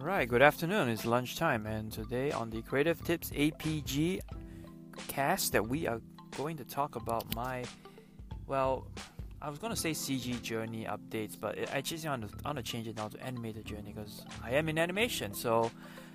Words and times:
Alright, 0.00 0.28
good 0.28 0.42
afternoon. 0.42 0.88
It's 0.88 1.06
lunchtime, 1.06 1.66
and 1.66 1.90
today 1.90 2.30
on 2.32 2.50
the 2.50 2.62
Creative 2.62 3.02
Tips 3.04 3.30
APG 3.30 4.20
cast, 5.08 5.52
that 5.52 5.66
we 5.66 5.86
are 5.86 6.00
going 6.36 6.56
to 6.56 6.64
talk 6.64 6.96
about 6.96 7.34
my, 7.34 7.64
well, 8.46 8.86
I 9.40 9.48
was 9.48 9.58
gonna 9.58 9.76
say 9.76 9.92
CG 9.92 10.42
journey 10.42 10.84
updates, 10.84 11.38
but 11.40 11.72
I 11.72 11.80
just 11.80 12.04
want 12.04 12.28
to, 12.28 12.44
want 12.44 12.56
to 12.56 12.62
change 12.62 12.88
it 12.88 12.96
now 12.96 13.08
to 13.08 13.22
animated 13.24 13.64
journey 13.64 13.94
because 13.94 14.24
I 14.42 14.50
am 14.52 14.68
in 14.68 14.78
animation. 14.78 15.32
So, 15.32 15.70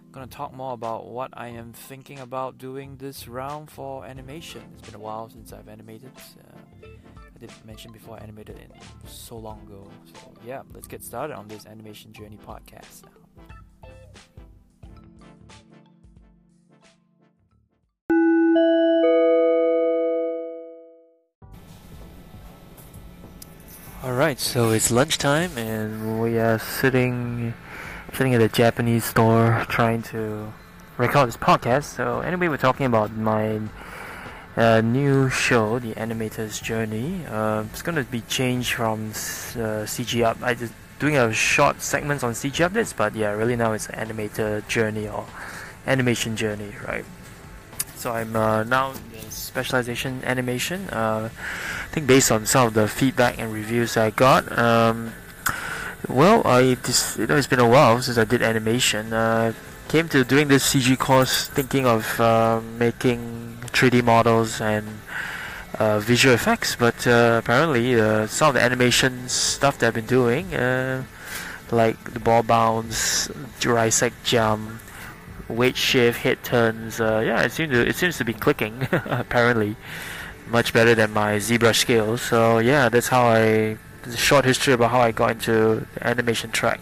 I'm 0.06 0.12
gonna 0.12 0.28
talk 0.28 0.54
more 0.54 0.74
about 0.74 1.08
what 1.08 1.30
I 1.34 1.48
am 1.48 1.72
thinking 1.72 2.20
about 2.20 2.58
doing 2.58 2.98
this 2.98 3.28
round 3.28 3.72
for 3.72 4.06
animation. 4.06 4.62
It's 4.74 4.88
been 4.88 4.96
a 4.96 5.04
while 5.04 5.30
since 5.30 5.54
I've 5.54 5.70
animated. 5.70 6.12
Uh, 6.16 6.88
I 7.36 7.40
did 7.40 7.52
mention 7.66 7.92
before 7.92 8.18
I 8.18 8.24
animated 8.24 8.58
it 8.58 8.72
so 9.08 9.38
long 9.38 9.62
ago. 9.62 9.90
So 10.06 10.34
yeah, 10.46 10.64
let's 10.74 10.88
get 10.88 11.04
started 11.04 11.36
on 11.36 11.48
this 11.48 11.66
animation 11.66 12.12
journey 12.12 12.38
podcast 12.46 13.06
now. 13.06 13.29
Alright, 24.40 24.54
so 24.54 24.72
it's 24.72 24.90
lunchtime 24.90 25.58
and 25.58 26.22
we 26.22 26.40
are 26.40 26.60
sitting 26.60 27.54
sitting 28.14 28.34
at 28.34 28.42
a 28.42 28.48
Japanese 28.48 29.04
store 29.04 29.66
trying 29.68 30.02
to 30.04 30.54
record 30.98 31.28
this 31.28 31.36
podcast. 31.36 31.84
So 31.84 32.22
anyway, 32.22 32.48
we're 32.48 32.58
talking 32.58 32.86
about 32.86 33.12
my 33.12 33.60
uh, 34.56 34.80
new 34.80 35.30
show, 35.30 35.80
The 35.80 35.94
Animator's 35.96 36.62
Journey. 36.62 37.26
Uh, 37.26 37.66
it's 37.72 37.82
going 37.82 37.98
to 37.98 38.10
be 38.10 38.22
changed 38.22 38.74
from 38.74 39.10
uh, 39.10 39.84
CG 39.86 40.24
up. 40.24 40.38
I 40.42 40.54
just 40.54 40.74
doing 41.00 41.18
a 41.18 41.34
short 41.34 41.82
segments 41.82 42.24
on 42.24 42.32
CG 42.32 42.66
updates, 42.66 42.96
but 42.96 43.16
yeah, 43.16 43.32
really 43.32 43.58
now 43.58 43.74
it's 43.74 43.88
Animator 43.88 44.66
Journey 44.70 45.10
or 45.10 45.26
Animation 45.86 46.38
Journey, 46.38 46.74
right? 46.88 47.06
So 48.00 48.14
I'm 48.14 48.34
uh, 48.34 48.64
now 48.64 48.94
in 49.12 49.30
specialization 49.30 50.24
animation. 50.24 50.88
Uh, 50.88 51.28
I 51.28 51.88
think 51.92 52.08
based 52.08 52.32
on 52.32 52.46
some 52.46 52.68
of 52.68 52.74
the 52.74 52.88
feedback 52.88 53.38
and 53.38 53.52
reviews 53.52 53.98
I 53.98 54.10
got, 54.12 54.48
um, 54.58 55.12
well, 56.08 56.42
I 56.48 56.76
just 56.76 57.20
you 57.20 57.28
know 57.28 57.36
it's 57.36 57.48
been 57.48 57.60
a 57.60 57.68
while 57.68 58.02
since 58.02 58.18
I 58.18 58.24
did 58.24 58.42
animation. 58.42 59.12
Uh, 59.12 59.52
came 59.90 60.08
to 60.16 60.24
doing 60.24 60.48
this 60.48 60.74
CG 60.74 60.98
course 60.98 61.50
thinking 61.50 61.86
of 61.86 62.22
uh, 62.22 62.62
making 62.78 63.58
3D 63.76 64.02
models 64.02 64.62
and 64.62 64.88
uh, 65.78 66.00
visual 66.00 66.34
effects, 66.34 66.78
but 66.78 67.06
uh, 67.06 67.42
apparently 67.44 68.00
uh, 68.00 68.28
some 68.28 68.48
of 68.48 68.54
the 68.54 68.62
animation 68.62 69.28
stuff 69.28 69.78
that 69.80 69.88
I've 69.88 69.94
been 69.94 70.06
doing, 70.06 70.56
uh, 70.56 71.04
like 71.70 72.14
the 72.14 72.22
ball 72.22 72.44
bounce, 72.44 73.30
Jurassic 73.60 74.14
jump, 74.24 74.80
weight 75.50 75.76
shift, 75.76 76.20
head 76.20 76.44
turns. 76.44 77.02
Uh, 77.02 77.22
yeah, 77.26 77.42
it 77.42 77.52
seems 77.52 77.72
to 77.72 77.88
it 77.88 77.96
seems 77.96 78.18
to 78.18 78.26
be 78.26 78.34
clicking. 78.34 78.88
apparently, 78.92 79.76
much 80.48 80.74
better 80.74 80.96
than 80.96 81.12
my 81.12 81.38
ZBrush 81.38 81.78
skills. 81.78 82.22
So 82.22 82.60
yeah, 82.60 82.90
that's 82.90 83.08
how 83.10 83.24
I. 83.28 83.78
There's 84.04 84.16
a 84.16 84.18
short 84.18 84.46
history 84.46 84.74
about 84.74 84.92
how 84.92 85.02
I 85.02 85.12
got 85.12 85.32
into 85.32 85.86
the 85.94 86.08
animation 86.08 86.52
track. 86.52 86.80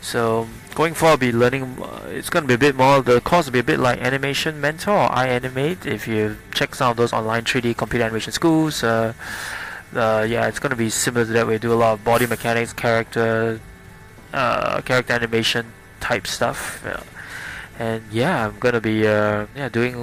So 0.00 0.46
going 0.74 0.94
forward, 0.94 1.12
I'll 1.12 1.16
be 1.16 1.32
learning. 1.32 1.82
Uh, 1.82 2.08
it's 2.08 2.30
going 2.30 2.44
to 2.44 2.48
be 2.48 2.54
a 2.54 2.58
bit 2.58 2.76
more. 2.76 3.02
The 3.02 3.20
course 3.20 3.46
will 3.46 3.52
be 3.52 3.58
a 3.60 3.64
bit 3.64 3.80
like 3.80 3.98
Animation 4.00 4.60
Mentor 4.60 4.92
or 4.92 5.08
iAnimate. 5.08 5.86
If 5.86 6.06
you 6.06 6.36
check 6.52 6.74
some 6.74 6.90
of 6.90 6.96
those 6.96 7.12
online 7.12 7.44
3D 7.44 7.76
computer 7.76 8.04
animation 8.04 8.32
schools, 8.32 8.84
uh, 8.84 9.14
uh, 9.94 10.26
yeah, 10.28 10.46
it's 10.46 10.58
going 10.58 10.70
to 10.70 10.76
be 10.76 10.90
similar 10.90 11.24
to 11.24 11.32
that. 11.32 11.46
We 11.46 11.58
do 11.58 11.72
a 11.72 11.74
lot 11.74 11.94
of 11.94 12.04
body 12.04 12.26
mechanics, 12.26 12.72
character, 12.72 13.60
uh, 14.32 14.82
character 14.82 15.14
animation 15.14 15.72
type 16.04 16.26
stuff. 16.26 16.84
And 17.78 18.04
yeah, 18.12 18.46
I'm 18.46 18.58
gonna 18.60 18.80
be 18.80 19.06
uh, 19.08 19.46
yeah 19.56 19.68
doing 19.68 19.96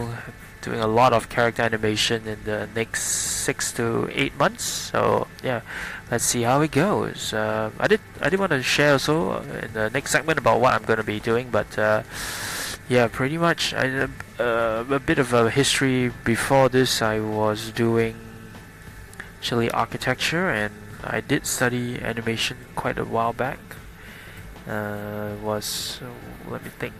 doing 0.61 0.81
a 0.81 0.87
lot 0.87 1.13
of 1.13 1.29
character 1.29 1.61
animation 1.61 2.27
in 2.27 2.39
the 2.43 2.67
next 2.75 3.03
six 3.45 3.71
to 3.73 4.09
eight 4.11 4.35
months. 4.37 4.63
So 4.63 5.27
yeah, 5.43 5.61
let's 6.09 6.25
see 6.25 6.41
how 6.41 6.61
it 6.61 6.71
goes. 6.71 7.33
Uh, 7.33 7.69
I 7.79 7.87
did 7.87 8.01
I 8.19 8.29
did 8.29 8.39
want 8.39 8.51
to 8.51 8.63
share 8.63 8.93
also 8.93 9.41
in 9.61 9.73
the 9.73 9.89
next 9.89 10.11
segment 10.11 10.39
about 10.39 10.59
what 10.59 10.73
I'm 10.73 10.83
gonna 10.83 11.05
be 11.05 11.19
doing, 11.19 11.49
but 11.51 11.77
uh, 11.77 12.03
yeah, 12.89 13.07
pretty 13.07 13.37
much 13.37 13.73
I, 13.73 14.09
uh, 14.41 14.83
a 14.89 14.99
bit 14.99 15.19
of 15.19 15.31
a 15.31 15.49
history. 15.49 16.11
Before 16.25 16.67
this, 16.67 17.01
I 17.01 17.21
was 17.21 17.71
doing 17.71 18.17
actually 19.37 19.69
architecture, 19.71 20.49
and 20.49 20.73
I 21.03 21.21
did 21.21 21.45
study 21.45 22.01
animation 22.01 22.57
quite 22.75 22.97
a 22.97 23.05
while 23.05 23.33
back 23.33 23.59
uh, 24.67 25.31
was 25.41 25.99
let 26.49 26.63
me 26.63 26.69
think 26.79 26.93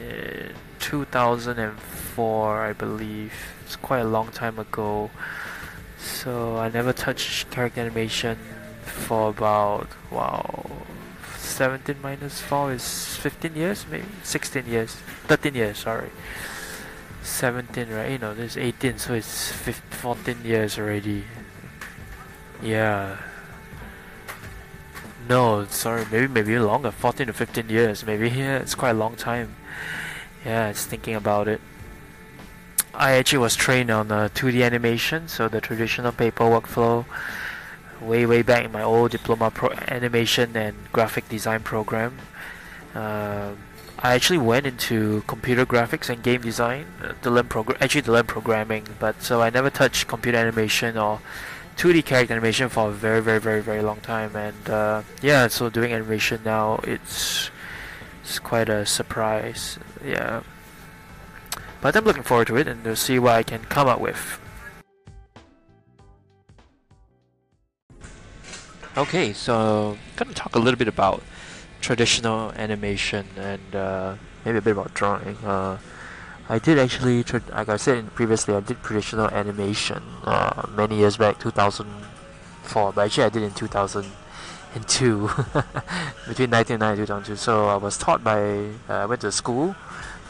uh, 0.00 0.48
2004 0.80 2.66
I 2.66 2.72
believe. 2.72 3.32
It's 3.64 3.76
quite 3.76 4.00
a 4.00 4.08
long 4.08 4.28
time 4.30 4.58
ago. 4.58 5.10
So 5.98 6.56
I 6.56 6.68
never 6.68 6.92
touched 6.92 7.50
character 7.50 7.80
animation 7.80 8.38
for 8.84 9.30
about 9.30 9.88
wow 10.10 10.66
17 11.38 11.96
minus 12.02 12.40
4 12.40 12.72
is 12.72 13.16
15 13.18 13.54
years 13.54 13.86
maybe? 13.90 14.04
16 14.24 14.66
years. 14.66 14.96
13 15.28 15.54
years 15.54 15.78
sorry. 15.78 16.10
17 17.22 17.88
right? 17.90 18.10
You 18.10 18.18
know 18.18 18.34
this 18.34 18.56
18 18.56 18.98
so 18.98 19.14
it's 19.14 19.52
15, 19.52 19.82
14 19.90 20.36
years 20.44 20.78
already. 20.78 21.24
Yeah 22.60 23.18
no, 25.28 25.66
sorry, 25.66 26.04
maybe 26.10 26.28
maybe 26.28 26.58
longer, 26.58 26.90
14 26.90 27.26
to 27.26 27.32
15 27.32 27.68
years, 27.68 28.04
maybe. 28.04 28.30
Yeah, 28.42 28.58
it's 28.58 28.74
quite 28.74 28.90
a 28.90 28.98
long 28.98 29.16
time. 29.16 29.56
Yeah, 30.44 30.68
it's 30.68 30.84
thinking 30.84 31.14
about 31.14 31.48
it. 31.48 31.60
I 32.94 33.12
actually 33.12 33.38
was 33.38 33.56
trained 33.56 33.90
on 33.90 34.12
uh, 34.12 34.28
2D 34.34 34.64
animation, 34.64 35.28
so 35.28 35.48
the 35.48 35.60
traditional 35.60 36.12
paper 36.12 36.44
workflow, 36.44 37.06
way 38.00 38.26
way 38.26 38.42
back 38.42 38.64
in 38.64 38.72
my 38.72 38.82
old 38.82 39.12
diploma 39.12 39.50
pro 39.50 39.70
animation 39.88 40.56
and 40.56 40.76
graphic 40.92 41.28
design 41.28 41.62
program. 41.62 42.18
Uh, 42.94 43.52
I 43.98 44.14
actually 44.14 44.38
went 44.38 44.66
into 44.66 45.22
computer 45.26 45.64
graphics 45.64 46.10
and 46.10 46.22
game 46.22 46.42
design 46.42 46.86
uh, 47.02 47.12
to 47.22 47.30
learn 47.30 47.48
progr 47.48 47.76
actually 47.80 48.02
to 48.02 48.12
learn 48.12 48.26
programming, 48.26 48.84
but 48.98 49.22
so 49.22 49.40
I 49.40 49.48
never 49.50 49.70
touched 49.70 50.08
computer 50.08 50.38
animation 50.38 50.98
or 50.98 51.20
2D 51.76 52.04
character 52.04 52.34
animation 52.34 52.68
for 52.68 52.90
a 52.90 52.92
very, 52.92 53.20
very, 53.20 53.40
very, 53.40 53.60
very 53.60 53.82
long 53.82 54.00
time, 54.00 54.36
and 54.36 54.70
uh, 54.70 55.02
yeah, 55.22 55.48
so 55.48 55.68
doing 55.68 55.92
animation 55.92 56.40
now, 56.44 56.80
it's 56.84 57.50
it's 58.22 58.38
quite 58.38 58.68
a 58.68 58.86
surprise. 58.86 59.78
Yeah, 60.04 60.42
but 61.80 61.96
I'm 61.96 62.04
looking 62.04 62.22
forward 62.22 62.46
to 62.48 62.56
it 62.56 62.68
and 62.68 62.84
to 62.84 62.94
see 62.94 63.18
what 63.18 63.34
I 63.34 63.42
can 63.42 63.64
come 63.64 63.88
up 63.88 64.00
with. 64.00 64.38
Okay, 68.96 69.32
so 69.32 69.92
I'm 69.92 69.98
gonna 70.16 70.34
talk 70.34 70.54
a 70.54 70.58
little 70.58 70.78
bit 70.78 70.88
about 70.88 71.22
traditional 71.80 72.52
animation 72.52 73.26
and 73.36 73.74
uh, 73.74 74.14
maybe 74.44 74.58
a 74.58 74.62
bit 74.62 74.72
about 74.72 74.92
drawing. 74.94 75.36
Uh, 75.38 75.78
I 76.48 76.58
did 76.58 76.78
actually, 76.78 77.22
like 77.50 77.68
I 77.68 77.76
said 77.76 78.12
previously, 78.14 78.54
I 78.54 78.60
did 78.60 78.82
traditional 78.82 79.28
animation 79.28 80.02
uh, 80.24 80.66
many 80.74 80.96
years 80.98 81.16
back, 81.16 81.38
2004. 81.38 82.92
But 82.92 83.04
actually, 83.06 83.24
I 83.24 83.28
did 83.28 83.42
in 83.44 83.54
2002, 83.54 85.18
between 86.28 86.50
1990 86.50 86.80
and 86.80 86.96
2002. 87.06 87.36
So 87.36 87.68
I 87.68 87.76
was 87.76 87.96
taught 87.96 88.24
by, 88.24 88.40
uh, 88.88 89.04
I 89.04 89.06
went 89.06 89.20
to 89.20 89.30
school, 89.30 89.76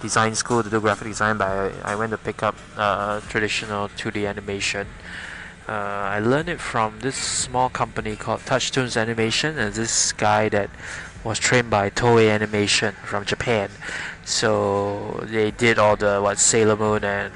design 0.03 0.35
school 0.35 0.63
to 0.63 0.69
do 0.69 0.81
graphic 0.81 1.09
design. 1.09 1.39
But 1.39 1.49
I, 1.49 1.93
I 1.93 1.97
went 1.97 2.11
to 2.11 2.19
pick 2.19 2.43
up 2.43 2.57
uh, 2.77 3.21
traditional 3.21 3.89
2D 3.89 4.29
animation. 4.29 4.89
Uh, 5.67 5.73
I 5.73 6.19
learned 6.19 6.49
it 6.51 6.61
from 6.61 7.01
this 7.01 7.17
small 7.17 7.71
company 7.71 8.17
called 8.17 8.41
Touchtoons 8.41 9.01
Animation, 9.01 9.59
and 9.59 9.73
this 9.73 10.13
guy 10.13 10.49
that 10.51 10.69
was 11.25 11.39
trained 11.39 11.71
by 11.71 11.91
Toei 11.91 12.31
Animation 12.31 12.95
from 13.05 13.25
Japan. 13.25 13.71
So 14.25 15.25
they 15.25 15.51
did 15.51 15.79
all 15.79 15.97
the 15.97 16.21
what 16.21 16.39
Sailor 16.39 16.77
Moon 16.77 17.05
and 17.05 17.33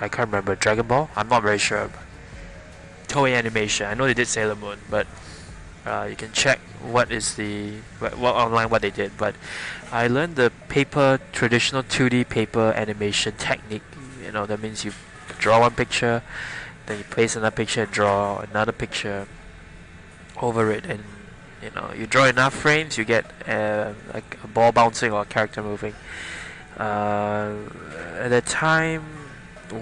I 0.00 0.08
can't 0.08 0.28
remember 0.28 0.54
Dragon 0.54 0.86
Ball. 0.86 1.10
I'm 1.16 1.28
not 1.28 1.42
very 1.42 1.58
sure. 1.58 1.90
Toei 3.08 3.36
Animation. 3.36 3.86
I 3.86 3.94
know 3.94 4.06
they 4.06 4.14
did 4.14 4.28
Sailor 4.28 4.56
Moon, 4.56 4.78
but 4.90 5.06
uh, 5.86 6.06
you 6.08 6.16
can 6.16 6.32
check 6.32 6.58
what 6.82 7.10
is 7.10 7.34
the 7.36 7.74
what, 7.98 8.18
what 8.18 8.34
online 8.34 8.68
what 8.68 8.82
they 8.82 8.90
did. 8.90 9.16
But 9.16 9.34
I 9.90 10.06
learned 10.08 10.36
the 10.36 10.52
paper 10.68 11.20
traditional 11.32 11.82
2D 11.82 12.28
paper 12.28 12.72
animation 12.76 13.34
technique. 13.36 13.82
You 14.22 14.32
know 14.32 14.46
that 14.46 14.60
means 14.60 14.84
you 14.84 14.92
draw 15.38 15.60
one 15.60 15.72
picture, 15.72 16.22
then 16.86 16.98
you 16.98 17.04
place 17.04 17.36
another 17.36 17.54
picture, 17.54 17.86
draw 17.86 18.38
another 18.38 18.72
picture 18.72 19.26
over 20.40 20.70
it, 20.70 20.86
and 20.86 21.04
you 21.62 21.70
know 21.74 21.92
you 21.96 22.06
draw 22.06 22.24
enough 22.26 22.54
frames 22.54 22.98
you 22.98 23.04
get 23.04 23.24
uh, 23.48 23.92
like 24.12 24.38
a 24.42 24.48
ball 24.48 24.72
bouncing 24.72 25.12
or 25.12 25.22
a 25.22 25.24
character 25.24 25.62
moving 25.62 25.94
uh, 26.78 27.54
at 28.18 28.28
the 28.28 28.40
time 28.40 29.04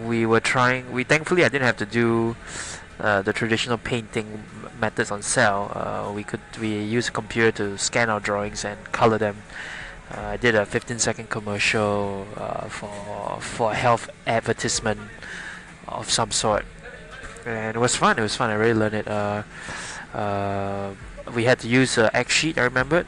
we 0.06 0.26
were 0.26 0.40
trying 0.40 0.92
we 0.92 1.04
thankfully 1.04 1.44
I 1.44 1.48
didn't 1.48 1.66
have 1.66 1.78
to 1.78 1.86
do 1.86 2.36
uh, 3.00 3.22
the 3.22 3.32
traditional 3.32 3.78
painting 3.78 4.44
methods 4.80 5.10
on 5.10 5.22
cel, 5.22 5.70
uh, 5.74 6.12
we 6.12 6.22
could 6.22 6.40
we 6.60 6.82
use 6.82 7.08
a 7.08 7.10
computer 7.10 7.50
to 7.52 7.78
scan 7.78 8.10
our 8.10 8.20
drawings 8.20 8.64
and 8.64 8.78
color 8.92 9.18
them. 9.18 9.36
Uh, 10.10 10.20
I 10.20 10.36
did 10.36 10.54
a 10.54 10.66
15 10.66 10.98
second 10.98 11.30
commercial 11.30 12.26
uh, 12.36 12.68
for 12.68 13.38
for 13.40 13.72
a 13.72 13.74
health 13.74 14.10
advertisement 14.26 15.00
of 15.86 16.10
some 16.10 16.30
sort, 16.30 16.64
and 17.46 17.76
it 17.76 17.80
was 17.80 17.96
fun. 17.96 18.18
It 18.18 18.22
was 18.22 18.36
fun. 18.36 18.50
I 18.50 18.54
really 18.54 18.74
learned 18.74 18.94
it. 18.94 19.08
Uh, 19.08 19.42
uh, 20.14 20.94
we 21.34 21.44
had 21.44 21.58
to 21.60 21.68
use 21.68 21.98
an 21.98 22.10
X 22.12 22.34
sheet. 22.34 22.58
I 22.58 22.62
remember 22.62 23.04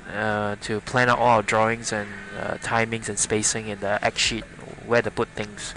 to 0.63 0.81
plan 0.81 1.09
out 1.09 1.19
all 1.19 1.37
our 1.37 1.43
drawings 1.43 1.93
and 1.93 2.09
timings 2.63 3.09
and 3.09 3.19
spacing 3.19 3.69
in 3.69 3.81
the 3.81 4.05
X 4.05 4.21
sheet 4.21 4.45
where 4.87 5.03
to 5.03 5.11
put 5.11 5.29
things. 5.29 5.75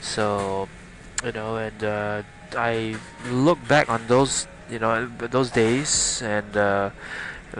So, 0.00 0.68
you 1.24 1.32
know, 1.32 1.56
and 1.56 2.24
I 2.56 2.96
look 3.30 3.58
back 3.68 3.88
on 3.88 4.06
those 4.06 4.46
you 4.70 4.78
know 4.78 5.06
those 5.18 5.50
days 5.50 6.22
and 6.22 6.56
uh, 6.56 6.90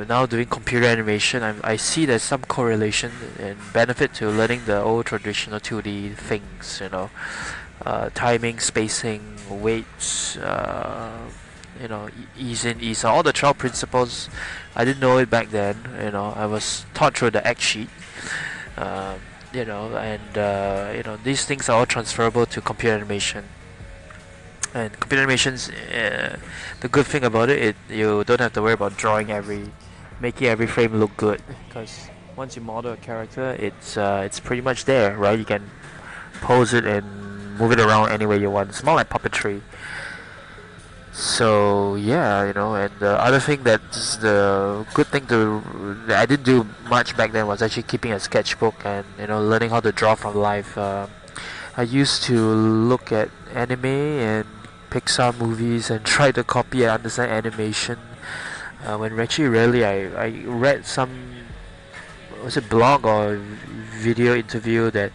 now 0.08 0.24
doing 0.24 0.46
computer 0.46 0.86
animation 0.86 1.42
I, 1.42 1.54
I 1.62 1.76
see 1.76 2.06
there's 2.06 2.22
some 2.22 2.42
correlation 2.42 3.12
and 3.38 3.58
benefit 3.72 4.14
to 4.14 4.30
learning 4.30 4.62
the 4.64 4.80
old 4.80 5.06
traditional 5.06 5.60
2D 5.60 6.16
things 6.16 6.80
you 6.82 6.88
know 6.88 7.10
uh, 7.84 8.08
timing 8.14 8.60
spacing 8.60 9.36
weights 9.50 10.38
uh, 10.38 11.28
you 11.82 11.88
know 11.88 12.08
ease 12.38 12.64
in 12.64 12.80
ease. 12.80 13.04
Out 13.04 13.14
all 13.14 13.22
the 13.22 13.32
12 13.32 13.58
principles 13.58 14.30
I 14.76 14.84
didn't 14.84 15.00
know 15.00 15.18
it 15.18 15.28
back 15.28 15.50
then 15.50 15.76
you 16.02 16.12
know. 16.12 16.32
I 16.36 16.46
was 16.46 16.86
taught 16.94 17.18
through 17.18 17.32
the 17.32 17.46
X 17.46 17.60
sheet 17.62 17.88
um, 18.76 19.18
you 19.52 19.64
know 19.64 19.96
and 19.96 20.38
uh, 20.38 20.92
you 20.96 21.02
know 21.02 21.16
these 21.16 21.44
things 21.44 21.68
are 21.68 21.78
all 21.78 21.86
transferable 21.86 22.46
to 22.46 22.60
computer 22.60 22.94
animation. 22.94 23.44
And 24.74 24.92
computer 24.98 25.22
animations 25.22 25.68
uh, 25.68 26.38
the 26.80 26.88
good 26.88 27.06
thing 27.06 27.24
about 27.24 27.50
it, 27.50 27.58
it 27.58 27.76
you 27.90 28.24
don't 28.24 28.40
have 28.40 28.52
to 28.54 28.62
worry 28.62 28.74
about 28.74 28.96
drawing 28.96 29.30
every 29.30 29.70
making 30.20 30.46
every 30.46 30.68
frame 30.68 30.94
look 30.94 31.16
good. 31.16 31.42
Because 31.68 32.08
once 32.36 32.56
you 32.56 32.62
model 32.62 32.92
a 32.92 32.96
character 32.96 33.56
it's 33.58 33.96
uh, 33.96 34.22
it's 34.24 34.38
pretty 34.38 34.62
much 34.62 34.84
there 34.84 35.18
right? 35.18 35.38
You 35.38 35.44
can 35.44 35.68
pose 36.40 36.72
it 36.72 36.86
and 36.86 37.58
move 37.58 37.72
it 37.72 37.80
around 37.80 38.10
any 38.10 38.24
way 38.24 38.38
you 38.38 38.50
want. 38.50 38.70
It's 38.70 38.82
more 38.82 38.94
like 38.94 39.10
puppetry 39.10 39.60
so 41.12 41.94
yeah 41.94 42.46
you 42.46 42.52
know 42.54 42.74
and 42.74 42.90
the 42.98 43.20
other 43.20 43.38
thing 43.38 43.62
that's 43.62 44.16
the 44.16 44.86
good 44.94 45.06
thing 45.06 45.26
to 45.26 45.62
that 46.06 46.18
I 46.20 46.26
didn't 46.26 46.44
do 46.44 46.66
much 46.88 47.16
back 47.16 47.32
then 47.32 47.46
was 47.46 47.60
actually 47.60 47.84
keeping 47.84 48.12
a 48.12 48.18
sketchbook 48.18 48.74
and 48.84 49.04
you 49.18 49.26
know 49.26 49.42
learning 49.42 49.70
how 49.70 49.80
to 49.80 49.92
draw 49.92 50.14
from 50.14 50.34
life 50.34 50.76
uh, 50.78 51.06
I 51.74 51.82
used 51.82 52.22
to 52.24 52.38
look 52.38 53.12
at 53.12 53.30
anime 53.54 53.86
and 53.86 54.46
Pixar 54.90 55.38
movies 55.38 55.88
and 55.88 56.04
try 56.04 56.30
to 56.32 56.44
copy 56.44 56.82
and 56.82 56.90
understand 56.92 57.32
animation. 57.32 57.98
Uh, 58.84 58.98
when 58.98 59.18
actually 59.18 59.48
rarely 59.48 59.84
I, 59.84 60.12
I 60.12 60.28
read 60.44 60.84
some 60.84 61.32
was 62.44 62.58
it 62.58 62.68
blog 62.68 63.06
or 63.06 63.40
video 64.02 64.34
interview 64.34 64.90
that 64.90 65.12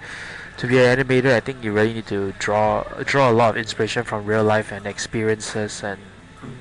to 0.57 0.67
be 0.67 0.79
an 0.79 0.97
animator 0.97 1.33
I 1.33 1.39
think 1.39 1.63
you 1.63 1.71
really 1.71 1.93
need 1.93 2.07
to 2.07 2.33
draw 2.39 2.83
draw 3.05 3.29
a 3.29 3.33
lot 3.33 3.51
of 3.51 3.57
inspiration 3.57 4.03
from 4.03 4.25
real 4.25 4.43
life 4.43 4.71
and 4.71 4.85
experiences 4.85 5.83
and 5.83 5.99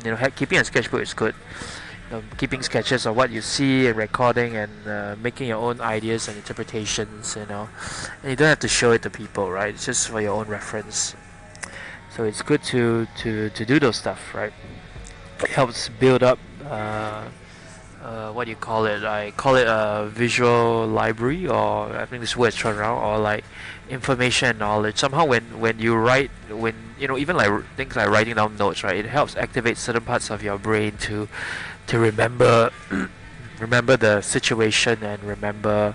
you 0.05 0.11
know 0.13 0.31
keeping 0.37 0.59
a 0.59 0.65
sketchbook 0.65 1.03
is 1.03 1.15
good. 1.15 1.35
You 2.11 2.19
know, 2.19 2.23
keeping 2.39 2.63
sketches 2.63 3.05
of 3.05 3.17
what 3.17 3.31
you 3.31 3.41
see 3.41 3.89
and 3.89 3.97
recording 3.97 4.55
and 4.55 4.87
uh, 4.87 5.17
making 5.21 5.49
your 5.49 5.59
own 5.59 5.81
ideas 5.81 6.29
and 6.29 6.37
interpretations 6.37 7.35
you 7.37 7.47
know. 7.47 7.69
And 8.23 8.31
you 8.31 8.37
don't 8.37 8.49
have 8.49 8.61
to 8.61 8.69
show 8.69 8.93
it 8.93 9.03
to 9.03 9.11
people 9.11 9.51
right? 9.51 9.75
It's 9.75 9.87
just 9.87 10.09
for 10.09 10.21
your 10.21 10.35
own 10.35 10.47
reference. 10.47 11.17
So 12.15 12.25
it's 12.25 12.43
good 12.43 12.63
to 12.65 13.07
to 13.23 13.51
to 13.51 13.65
do 13.65 13.81
those 13.81 13.97
stuff 13.97 14.35
right? 14.35 14.53
It 15.41 15.51
helps 15.51 15.89
build 15.89 16.23
up 16.23 16.39
uh, 16.65 17.25
uh, 18.03 18.31
what 18.33 18.45
do 18.45 18.51
you 18.51 18.57
call 18.57 18.87
it? 18.87 19.05
I 19.05 19.33
call 19.33 19.57
it 19.57 19.67
a 19.67 20.09
visual 20.09 20.87
library 20.87 21.47
or 21.47 21.97
I 21.97 22.07
think 22.07 22.21
this 22.21 22.37
word 22.37 22.49
is 22.49 22.57
thrown 22.57 22.77
around 22.77 23.03
or 23.03 23.19
like 23.19 23.45
information 23.89 24.59
knowledge. 24.59 24.99
Somehow 24.99 25.25
when 25.25 25.61
when 25.61 25.79
you 25.79 25.95
write 25.97 26.31
when 26.49 26.75
you 26.99 27.09
know 27.09 27.19
even 27.19 27.37
like 27.37 27.51
things 27.77 27.97
like 27.97 28.09
writing 28.09 28.35
down 28.35 28.57
notes 28.57 28.85
right 28.85 28.97
it 28.97 29.07
helps 29.07 29.37
activate 29.37 29.77
certain 29.77 30.03
parts 30.03 30.31
of 30.31 30.43
your 30.43 30.59
brain 30.59 30.97
to 30.99 31.29
to 31.87 31.99
remember 31.99 32.71
remember 33.61 33.97
the 33.97 34.21
situation 34.21 35.03
and 35.03 35.23
remember 35.23 35.95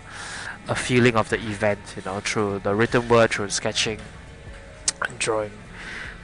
a 0.68 0.76
feeling 0.76 1.16
of 1.16 1.30
the 1.30 1.38
event 1.38 1.80
you 1.96 2.02
know 2.06 2.20
through 2.20 2.60
the 2.60 2.74
written 2.74 3.08
word 3.08 3.32
through 3.32 3.50
sketching 3.50 4.00
and 5.08 5.20
drawing. 5.20 5.52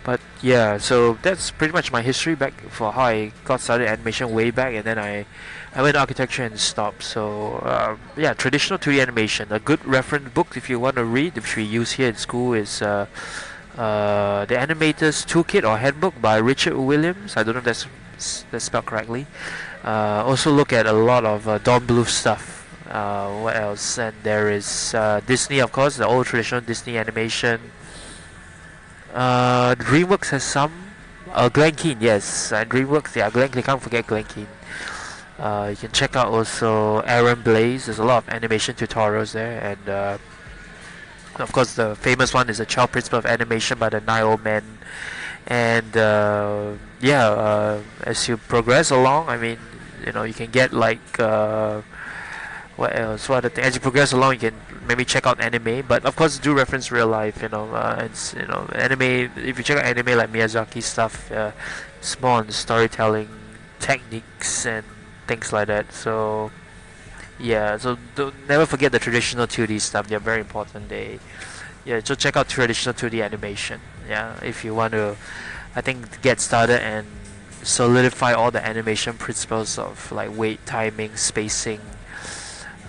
But 0.03 0.21
yeah 0.41 0.77
so 0.77 1.13
that's 1.21 1.51
pretty 1.51 1.73
much 1.73 1.91
my 1.91 2.01
history 2.01 2.35
back 2.35 2.53
for 2.69 2.93
how 2.93 3.03
I 3.05 3.31
got 3.43 3.61
started 3.61 3.87
animation 3.87 4.31
way 4.31 4.51
back 4.51 4.73
and 4.73 4.83
then 4.83 4.97
I 4.97 5.25
I 5.77 5.83
went 5.83 5.95
architecture 5.95 6.43
and 6.43 6.59
stopped 6.59 7.03
so 7.03 7.57
uh, 7.61 7.97
yeah 8.17 8.33
traditional 8.33 8.79
2D 8.79 8.99
animation. 8.99 9.53
A 9.53 9.59
good 9.59 9.85
reference 9.85 10.33
book 10.33 10.57
if 10.57 10.71
you 10.71 10.79
want 10.79 10.95
to 10.95 11.05
read 11.05 11.35
which 11.35 11.55
we 11.55 11.61
use 11.61 11.91
here 11.91 12.09
in 12.09 12.15
school 12.15 12.55
is 12.55 12.81
uh, 12.81 13.05
uh, 13.77 14.45
the 14.45 14.55
animator's 14.55 15.23
toolkit 15.23 15.63
or 15.63 15.77
handbook 15.77 16.19
by 16.19 16.37
Richard 16.37 16.77
Williams. 16.77 17.37
I 17.37 17.43
don't 17.43 17.53
know 17.53 17.59
if 17.59 17.65
that's 17.65 17.85
that's 18.49 18.65
spelled 18.65 18.87
correctly. 18.87 19.27
Uh, 19.83 20.25
also 20.25 20.49
look 20.51 20.73
at 20.73 20.87
a 20.87 20.93
lot 20.93 21.23
of 21.25 21.47
uh, 21.47 21.59
Don 21.59 21.85
Bluth 21.85 22.09
stuff. 22.09 22.65
Uh, 22.89 23.29
what 23.41 23.55
else? 23.55 23.99
And 23.99 24.15
there 24.23 24.49
is 24.49 24.95
Disney 25.27 25.59
of 25.59 25.71
course 25.71 25.97
the 25.97 26.07
old 26.07 26.25
traditional 26.25 26.61
Disney 26.61 26.97
animation. 26.97 27.61
Uh, 29.13 29.75
DreamWorks 29.75 30.29
has 30.29 30.43
some. 30.43 30.73
Uh, 31.31 31.49
Glen 31.49 31.75
Keane, 31.75 31.97
yes, 31.99 32.51
and 32.51 32.67
DreamWorks, 32.67 33.15
yeah, 33.15 33.29
Glen, 33.29 33.49
can't 33.51 33.81
forget 33.81 34.07
Glen 34.07 34.23
Keane. 34.23 34.47
Uh, 35.39 35.67
you 35.69 35.75
can 35.75 35.91
check 35.91 36.15
out 36.15 36.27
also 36.27 36.99
Aaron 37.01 37.41
Blaise. 37.41 37.85
There's 37.85 37.99
a 37.99 38.03
lot 38.03 38.23
of 38.23 38.29
animation 38.29 38.75
tutorials 38.75 39.33
there, 39.33 39.61
and 39.61 39.89
uh, 39.89 40.17
of 41.35 41.51
course 41.51 41.75
the 41.75 41.95
famous 41.95 42.33
one 42.33 42.49
is 42.49 42.57
the 42.57 42.65
Twelve 42.65 42.91
Principle 42.91 43.19
of 43.19 43.25
Animation 43.25 43.77
by 43.77 43.89
the 43.89 44.01
Nine 44.01 44.23
Old 44.23 44.43
Men. 44.43 44.79
And 45.45 45.95
uh, 45.95 46.73
yeah, 46.99 47.27
uh, 47.29 47.81
as 48.03 48.27
you 48.27 48.37
progress 48.37 48.89
along, 48.89 49.29
I 49.29 49.37
mean, 49.37 49.59
you 50.05 50.11
know, 50.11 50.23
you 50.23 50.33
can 50.33 50.49
get 50.49 50.73
like 50.73 51.19
uh, 51.19 51.81
what 52.75 52.95
else? 52.95 53.29
What 53.29 53.45
other? 53.45 53.61
As 53.61 53.75
you 53.75 53.81
progress 53.81 54.13
along, 54.13 54.33
you 54.33 54.39
can 54.39 54.55
maybe 54.87 55.05
check 55.05 55.27
out 55.27 55.39
anime, 55.39 55.85
but 55.87 56.05
of 56.05 56.15
course 56.15 56.39
do 56.39 56.53
reference 56.53 56.91
real 56.91 57.07
life. 57.07 57.41
You 57.41 57.49
know, 57.49 57.73
uh, 57.73 58.01
it's 58.09 58.33
you 58.33 58.47
know 58.47 58.69
anime. 58.73 59.29
If 59.37 59.57
you 59.57 59.63
check 59.63 59.77
out 59.77 59.85
anime 59.85 60.17
like 60.17 60.31
Miyazaki 60.31 60.81
stuff, 60.81 61.31
uh, 61.31 61.51
it's 61.99 62.19
more 62.19 62.39
on 62.39 62.49
storytelling 62.49 63.29
techniques 63.79 64.65
and 64.65 64.83
things 65.27 65.53
like 65.53 65.67
that. 65.67 65.91
So 65.93 66.51
yeah, 67.39 67.77
so 67.77 67.97
never 68.47 68.65
forget 68.65 68.91
the 68.91 68.99
traditional 68.99 69.47
2D 69.47 69.81
stuff. 69.81 70.07
They're 70.07 70.19
very 70.19 70.39
important. 70.39 70.89
They 70.89 71.19
yeah, 71.85 72.01
so 72.03 72.15
check 72.15 72.35
out 72.35 72.49
traditional 72.49 72.93
2D 72.93 73.23
animation. 73.23 73.79
Yeah, 74.09 74.35
if 74.43 74.65
you 74.65 74.75
want 74.75 74.91
to, 74.91 75.15
I 75.75 75.81
think 75.81 76.21
get 76.21 76.39
started 76.41 76.81
and 76.81 77.07
solidify 77.63 78.33
all 78.33 78.51
the 78.51 78.65
animation 78.65 79.13
principles 79.17 79.77
of 79.77 80.11
like 80.11 80.35
weight, 80.35 80.65
timing, 80.65 81.15
spacing. 81.15 81.81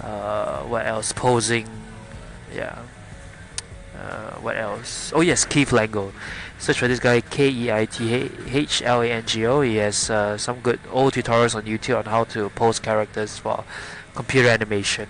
Uh, 0.00 0.62
what 0.62 0.86
else? 0.86 1.12
Posing, 1.12 1.68
yeah. 2.54 2.82
Uh, 3.96 4.34
what 4.40 4.56
else? 4.56 5.12
Oh 5.14 5.20
yes, 5.20 5.44
Keith 5.44 5.70
Lango. 5.70 6.12
Search 6.58 6.80
for 6.80 6.88
this 6.88 6.98
guy 6.98 7.20
K 7.20 7.48
E 7.48 7.70
I 7.70 7.86
T 7.86 8.30
H 8.46 8.82
L 8.82 9.02
A 9.02 9.10
N 9.10 9.24
G 9.24 9.46
O. 9.46 9.60
He 9.60 9.76
has 9.76 10.10
uh, 10.10 10.36
some 10.36 10.60
good 10.60 10.80
old 10.90 11.14
tutorials 11.14 11.54
on 11.54 11.62
YouTube 11.62 11.98
on 11.98 12.04
how 12.06 12.24
to 12.24 12.50
pose 12.50 12.80
characters 12.80 13.38
for 13.38 13.64
computer 14.14 14.48
animation. 14.48 15.08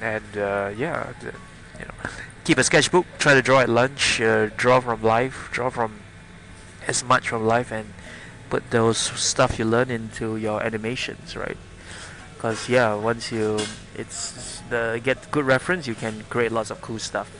And 0.00 0.36
uh, 0.36 0.72
yeah, 0.76 1.12
you 1.22 1.84
know, 1.84 2.10
keep 2.44 2.56
a 2.56 2.64
sketchbook. 2.64 3.04
Try 3.18 3.34
to 3.34 3.42
draw 3.42 3.60
at 3.60 3.68
lunch. 3.68 4.20
Uh, 4.20 4.48
draw 4.56 4.80
from 4.80 5.02
life. 5.02 5.50
Draw 5.52 5.68
from 5.68 6.00
as 6.88 7.04
much 7.04 7.28
from 7.28 7.46
life, 7.46 7.70
and 7.70 7.92
put 8.48 8.70
those 8.70 8.96
stuff 8.98 9.58
you 9.58 9.66
learn 9.66 9.90
into 9.90 10.36
your 10.36 10.62
animations, 10.62 11.36
right? 11.36 11.58
Because 12.34 12.70
yeah, 12.70 12.94
once 12.94 13.30
you 13.30 13.58
it's 13.94 14.62
the 14.70 14.98
get 15.04 15.30
good 15.30 15.44
reference, 15.44 15.86
you 15.86 15.94
can 15.94 16.24
create 16.30 16.50
lots 16.50 16.70
of 16.70 16.80
cool 16.80 16.98
stuff. 16.98 17.30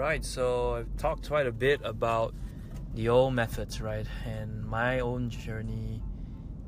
Alright, 0.00 0.24
so 0.24 0.76
I've 0.76 0.96
talked 0.96 1.28
quite 1.28 1.46
a 1.46 1.52
bit 1.52 1.82
about 1.84 2.34
the 2.94 3.10
old 3.10 3.34
methods, 3.34 3.82
right? 3.82 4.06
And 4.24 4.64
my 4.64 5.00
own 5.00 5.28
journey 5.28 6.02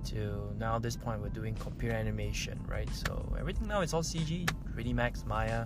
to 0.09 0.55
now 0.59 0.79
this 0.79 0.97
point 0.97 1.23
we're 1.23 1.31
doing 1.31 1.55
computer 1.55 1.95
animation, 1.95 2.61
right? 2.69 2.91
So 2.95 3.35
everything 3.41 3.69
now 3.69 3.81
is 3.81 3.95
all 3.95 4.03
CG, 4.03 4.47
3D 4.77 4.95
Max, 4.95 5.25
Maya, 5.25 5.65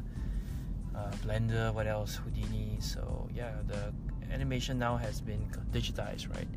uh, 0.94 1.11
Blender, 1.25 1.75
what 1.75 1.88
else, 1.88 2.14
Houdini. 2.14 2.76
So 2.78 3.28
yeah, 3.35 3.54
the 3.66 3.92
animation 4.32 4.78
now 4.78 4.96
has 4.96 5.20
been 5.20 5.44
digitized, 5.73 6.32
right? 6.32 6.49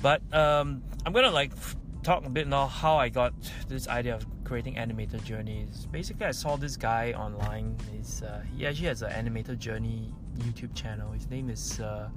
But 0.00 0.22
um, 0.32 0.80
I'm 1.06 1.12
gonna 1.12 1.32
like 1.32 1.50
talk 2.04 2.24
a 2.24 2.30
bit 2.30 2.46
now 2.46 2.68
how 2.68 2.98
I 2.98 3.08
got 3.08 3.34
this 3.66 3.88
idea 3.88 4.14
of 4.14 4.37
creating 4.48 4.76
animator 4.76 5.22
journeys. 5.22 5.86
Basically, 5.92 6.24
I 6.24 6.30
saw 6.30 6.56
this 6.56 6.74
guy 6.74 7.12
online. 7.12 7.76
He's 7.92 8.22
uh, 8.22 8.42
he 8.56 8.66
actually 8.66 8.88
has 8.88 9.02
an 9.02 9.12
animator 9.12 9.56
journey 9.56 10.14
YouTube 10.38 10.74
channel. 10.74 11.12
His 11.12 11.28
name 11.28 11.50
is 11.50 11.78
uh, 11.80 12.08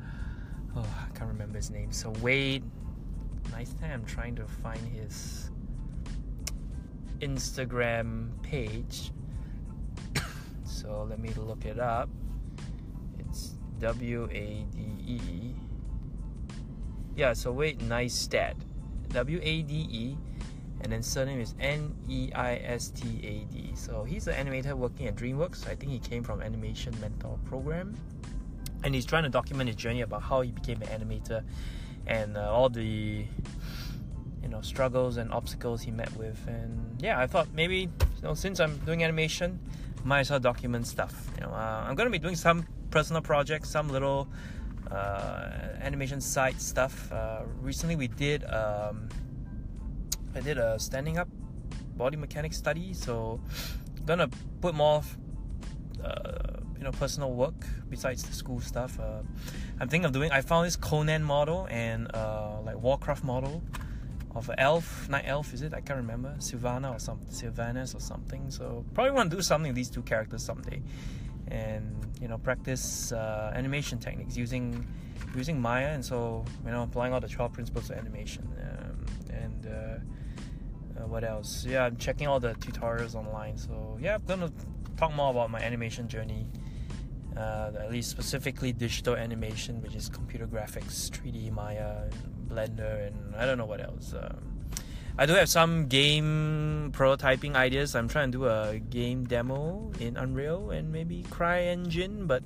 oh 0.78 0.80
I 0.80 1.18
can't 1.18 1.30
remember 1.30 1.58
his 1.58 1.70
name. 1.70 1.92
So 1.92 2.12
Wade. 2.22 2.64
Nice 3.52 3.74
time. 3.74 3.92
I'm 3.92 4.06
trying 4.06 4.36
to 4.38 4.48
find 4.48 4.80
his 4.88 5.52
Instagram 7.20 8.30
page. 8.44 9.12
so 10.64 11.06
let 11.10 11.20
me 11.20 11.32
look 11.36 11.66
it 11.66 11.80
up. 11.80 12.10
It's 13.20 13.56
W 13.80 14.30
A 14.32 14.66
D 14.72 14.80
E. 15.06 15.54
Yeah. 17.18 17.34
So 17.34 17.52
Wade 17.52 17.80
Neistad. 17.80 18.56
W 19.10 19.40
A 19.44 19.62
D 19.64 19.76
E 19.92 20.18
and 20.84 20.92
then 20.92 21.04
surname 21.04 21.40
is 21.40 21.54
N 21.60 21.96
E 22.10 22.32
I 22.34 22.56
S 22.58 22.90
T 22.90 23.20
A 23.24 23.54
D. 23.54 23.72
So 23.76 24.04
he's 24.04 24.28
an 24.28 24.36
animator 24.36 24.74
working 24.74 25.08
at 25.08 25.16
DreamWorks. 25.16 25.68
I 25.68 25.76
think 25.76 25.92
he 25.92 26.00
came 26.00 26.24
from 26.24 26.42
Animation 26.42 27.00
Mentor 27.00 27.38
Program, 27.46 27.96
and 28.84 28.94
he's 28.94 29.06
trying 29.06 29.24
to 29.24 29.30
document 29.30 29.68
his 29.68 29.76
journey 29.76 30.02
about 30.02 30.22
how 30.22 30.42
he 30.42 30.52
became 30.52 30.82
an 30.82 30.88
animator 30.90 31.44
and 32.08 32.36
uh, 32.38 32.52
all 32.52 32.70
the 32.70 33.26
you 34.42 34.50
know 34.50 34.62
struggles 34.62 35.18
and 35.18 35.32
obstacles 35.32 35.82
he 35.82 35.92
met 35.92 36.12
with. 36.16 36.40
And 36.48 37.02
yeah, 37.02 37.20
I 37.20 37.28
thought 37.28 37.48
maybe 37.54 37.78
you 37.78 38.22
know 38.24 38.34
since 38.34 38.60
I'm 38.60 38.78
doing 38.80 39.04
animation, 39.04 39.60
might 40.04 40.22
as 40.22 40.30
well 40.32 40.40
document 40.40 40.88
stuff. 40.88 41.30
You 41.36 41.46
know, 41.46 41.52
uh, 41.52 41.86
I'm 41.88 41.96
gonna 41.96 42.10
be 42.10 42.20
doing 42.20 42.36
some 42.36 42.66
personal 42.90 43.22
projects, 43.22 43.70
some 43.70 43.88
little 43.88 44.28
uh, 44.90 45.50
animation 45.80 46.20
site 46.22 46.60
stuff. 46.60 47.12
Uh, 47.12 47.42
recently, 47.62 47.96
we 47.96 48.08
did. 48.08 48.44
Um, 48.46 49.10
I 50.36 50.40
did 50.40 50.58
a 50.58 50.80
standing 50.80 51.18
up 51.18 51.28
body 51.96 52.18
mechanics 52.18 52.58
study, 52.58 52.94
so 52.94 53.40
gonna 54.06 54.30
put 54.62 54.74
more, 54.76 55.04
uh, 56.04 56.60
you 56.78 56.84
know, 56.84 56.92
personal 56.92 57.34
work 57.34 57.66
besides 57.90 58.24
the 58.24 58.34
school 58.34 58.60
stuff. 58.60 59.00
Uh, 59.00 59.22
I'm 59.80 59.88
thinking 59.90 60.06
of 60.06 60.12
doing. 60.12 60.32
I 60.32 60.42
found 60.42 60.66
this 60.66 60.76
Conan 60.76 61.24
model 61.24 61.68
and 61.70 62.14
uh, 62.14 62.62
like 62.64 62.78
Warcraft 62.78 63.24
model 63.24 63.64
of 64.36 64.48
an 64.50 64.56
elf, 64.60 65.10
night 65.10 65.26
elf, 65.28 65.54
is 65.54 65.62
it? 65.62 65.74
I 65.74 65.82
can't 65.82 65.98
remember. 65.98 66.34
Sylvana 66.40 66.96
or 66.96 67.00
something, 67.00 67.30
Sylvanas 67.30 67.96
or 67.96 68.00
something. 68.00 68.50
So 68.50 68.86
probably 68.94 69.12
want 69.12 69.30
to 69.30 69.36
do 69.38 69.42
something 69.42 69.70
with 69.70 69.76
these 69.76 69.90
two 69.90 70.02
characters 70.04 70.44
someday, 70.44 70.82
and 71.50 71.94
you 72.22 72.28
know, 72.28 72.38
practice 72.38 73.12
uh, 73.12 73.52
animation 73.54 74.00
techniques 74.00 74.38
using 74.38 74.88
using 75.36 75.60
Maya, 75.60 75.90
and 75.90 76.04
so 76.04 76.46
you 76.66 76.72
know, 76.72 76.84
applying 76.84 77.14
all 77.14 77.20
the 77.20 77.28
12 77.28 77.54
principles 77.54 77.90
of 77.90 77.98
animation. 77.98 78.48
Um, 78.62 79.06
and 79.34 79.68
uh, 80.98 81.08
what 81.08 81.24
else? 81.24 81.66
Yeah, 81.66 81.86
I'm 81.86 81.98
checking 81.98 82.28
all 82.28 82.40
the 82.40 82.54
tutorials 82.56 83.16
online. 83.16 83.58
So 83.58 83.98
yeah, 84.02 84.16
I'm 84.16 84.26
gonna 84.26 84.52
talk 84.98 85.14
more 85.14 85.32
about 85.32 85.50
my 85.52 85.60
animation 85.60 86.08
journey. 86.08 86.48
Uh, 87.36 87.72
at 87.80 87.90
least 87.92 88.10
specifically 88.10 88.74
digital 88.74 89.16
animation, 89.16 89.82
which 89.82 89.96
is 89.96 90.10
computer 90.10 90.46
graphics, 90.46 91.10
3D 91.10 91.50
Maya, 91.52 92.10
Blender, 92.48 93.08
and 93.08 93.34
I 93.36 93.46
don't 93.46 93.58
know 93.58 93.66
what 93.66 93.80
else. 93.80 94.14
Um, 94.14 94.52
I 95.18 95.26
do 95.26 95.34
have 95.34 95.50
some 95.50 95.88
game 95.88 96.92
prototyping 96.94 97.56
ideas. 97.56 97.96
I'm 97.96 98.10
trying 98.10 98.32
to 98.34 98.38
do 98.38 98.46
a 98.48 98.80
game 98.80 99.26
demo 99.26 99.92
in 100.00 100.18
Unreal 100.18 100.72
and 100.72 100.92
maybe 100.92 101.24
CryEngine, 101.30 102.28
but 102.28 102.44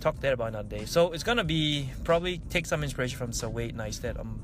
talk 0.00 0.20
that 0.20 0.32
about 0.32 0.48
another 0.48 0.68
day. 0.68 0.84
So 0.84 1.12
it's 1.12 1.22
gonna 1.22 1.44
be 1.44 1.90
probably 2.04 2.38
take 2.50 2.66
some 2.66 2.82
inspiration 2.82 3.18
from 3.18 3.32
Sir 3.32 3.48
Wade 3.48 3.76
Neistad. 3.76 4.18
Um, 4.18 4.40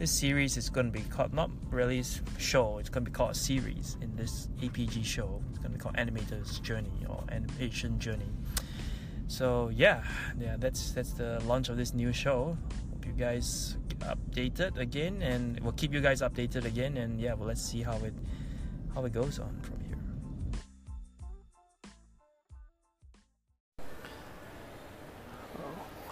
this 0.00 0.10
series 0.10 0.56
is 0.56 0.70
going 0.70 0.86
to 0.86 0.92
be 0.92 1.04
called 1.10 1.34
not 1.34 1.50
really 1.70 2.02
show 2.38 2.78
it's 2.78 2.88
going 2.88 3.04
to 3.04 3.10
be 3.10 3.14
called 3.14 3.32
a 3.32 3.34
series 3.34 3.98
in 4.00 4.16
this 4.16 4.48
apg 4.62 5.04
show. 5.04 5.42
It's 5.50 5.58
going 5.58 5.72
to 5.72 5.76
be 5.76 5.78
called 5.78 5.96
animator's 5.96 6.58
journey 6.60 7.04
or 7.06 7.22
animation 7.30 8.00
journey. 8.00 8.32
So 9.28 9.70
yeah 9.74 10.02
yeah 10.40 10.56
that's 10.58 10.92
that's 10.92 11.12
the 11.12 11.38
launch 11.44 11.68
of 11.68 11.76
this 11.76 11.92
new 11.92 12.14
show. 12.14 12.56
Hope 12.92 13.04
you 13.04 13.12
guys 13.12 13.76
updated 13.98 14.78
again 14.78 15.20
and 15.20 15.60
we'll 15.60 15.72
keep 15.72 15.92
you 15.92 16.00
guys 16.00 16.22
updated 16.22 16.64
again 16.64 16.96
and 16.96 17.20
yeah 17.20 17.34
well 17.34 17.48
let's 17.48 17.60
see 17.62 17.82
how 17.82 17.98
it 17.98 18.14
how 18.94 19.04
it 19.04 19.12
goes 19.12 19.38
on 19.38 19.54
from 19.60 19.79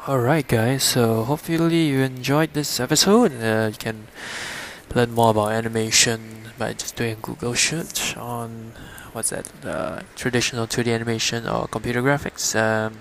Alright, 0.09 0.49
guys, 0.49 0.85
so 0.85 1.23
hopefully 1.25 1.89
you 1.89 2.01
enjoyed 2.01 2.55
this 2.55 2.81
episode. 2.81 3.31
Uh, 3.43 3.69
you 3.71 3.77
can 3.77 4.07
learn 4.95 5.13
more 5.13 5.33
about 5.33 5.53
animation 5.53 6.49
by 6.57 6.73
just 6.73 6.97
doing 6.97 7.13
a 7.13 7.17
Google 7.17 7.55
search 7.55 8.17
on 8.17 8.73
what's 9.13 9.29
that, 9.29 9.53
uh, 9.63 10.01
traditional 10.17 10.67
2D 10.67 10.95
animation 10.95 11.47
or 11.47 11.69
computer 11.69 12.01
graphics. 12.01 12.57
Um, 12.57 13.01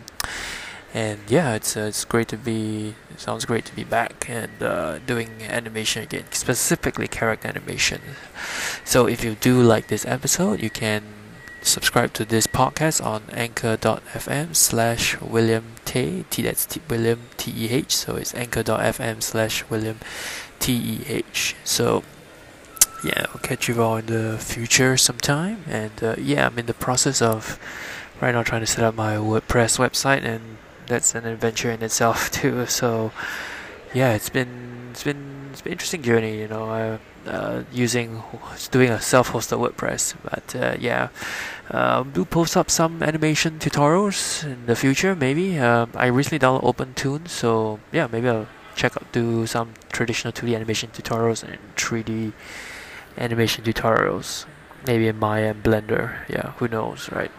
and 0.93 1.19
yeah, 1.29 1.53
it's 1.53 1.77
uh, 1.77 1.87
it's 1.87 2.03
great 2.03 2.27
to 2.27 2.37
be. 2.37 2.95
Sounds 3.15 3.45
great 3.45 3.63
to 3.67 3.73
be 3.73 3.85
back 3.85 4.29
and 4.29 4.61
uh, 4.61 4.99
doing 4.99 5.29
animation 5.47 6.03
again, 6.03 6.25
specifically 6.31 7.07
character 7.07 7.47
animation. 7.47 8.01
So 8.83 9.07
if 9.07 9.23
you 9.23 9.35
do 9.35 9.61
like 9.61 9.87
this 9.87 10.05
episode, 10.05 10.61
you 10.61 10.69
can 10.69 11.03
subscribe 11.67 12.13
to 12.13 12.25
this 12.25 12.47
podcast 12.47 13.03
on 13.05 13.23
anchor.fm 13.31 14.55
slash 14.55 15.19
William 15.21 15.73
T. 15.85 16.25
T 16.29 16.41
that's 16.41 16.65
T, 16.65 16.81
William 16.89 17.21
T 17.37 17.51
E 17.55 17.69
H. 17.69 17.95
So 17.95 18.15
it's 18.15 18.33
anchor.fm 18.33 19.21
slash 19.21 19.63
William 19.69 19.99
T 20.59 20.73
E 20.73 21.01
H. 21.07 21.55
So 21.63 22.03
yeah, 23.03 23.25
I'll 23.29 23.41
catch 23.41 23.67
you 23.67 23.81
all 23.81 23.97
in 23.97 24.07
the 24.07 24.37
future 24.39 24.97
sometime. 24.97 25.63
And 25.67 26.03
uh, 26.03 26.15
yeah, 26.17 26.47
I'm 26.47 26.57
in 26.57 26.65
the 26.65 26.73
process 26.73 27.21
of 27.21 27.59
right 28.21 28.33
now 28.33 28.43
trying 28.43 28.61
to 28.61 28.67
set 28.67 28.83
up 28.83 28.95
my 28.95 29.15
WordPress 29.15 29.77
website, 29.77 30.23
and 30.23 30.57
that's 30.87 31.13
an 31.15 31.25
adventure 31.25 31.71
in 31.71 31.83
itself 31.83 32.31
too. 32.39 32.65
So 32.65 33.11
yeah, 33.93 34.13
it's 34.13 34.29
been 34.29 34.89
it's 34.91 35.03
been 35.03 35.49
it's 35.51 35.61
been 35.61 35.73
interesting 35.73 36.01
journey. 36.01 36.39
You 36.39 36.47
know, 36.47 36.69
I 36.69 36.99
uh, 37.27 37.63
using 37.71 38.23
doing 38.71 38.89
a 38.89 39.01
self-hosted 39.01 39.57
WordPress. 39.59 40.15
But 40.23 40.55
uh, 40.55 40.75
yeah, 40.79 41.09
uh, 41.71 42.03
do 42.03 42.25
post 42.25 42.57
up 42.57 42.69
some 42.69 43.03
animation 43.03 43.59
tutorials 43.59 44.43
in 44.43 44.65
the 44.65 44.75
future. 44.75 45.15
Maybe 45.15 45.59
uh, 45.59 45.87
I 45.95 46.07
recently 46.07 46.39
downloaded 46.39 46.75
OpenToonz, 46.75 47.29
so 47.29 47.79
yeah, 47.91 48.07
maybe 48.11 48.29
I'll 48.29 48.47
check 48.75 48.95
out 48.95 49.11
do 49.11 49.45
some 49.45 49.73
traditional 49.91 50.31
2D 50.31 50.55
animation 50.55 50.89
tutorials 50.93 51.43
and 51.43 51.57
3D 51.75 52.33
animation 53.17 53.63
tutorials. 53.63 54.45
Maybe 54.85 55.07
in 55.07 55.17
Maya 55.17 55.49
and 55.51 55.63
Blender. 55.63 56.19
Yeah, 56.29 56.51
who 56.57 56.67
knows, 56.67 57.11
right? 57.11 57.31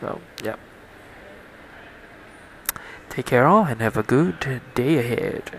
So 0.00 0.20
yeah. 0.42 0.56
Take 3.08 3.26
care 3.26 3.46
all 3.46 3.64
and 3.64 3.80
have 3.80 3.96
a 3.96 4.02
good 4.02 4.60
day 4.74 4.98
ahead. 4.98 5.50